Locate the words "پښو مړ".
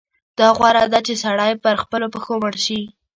2.13-2.53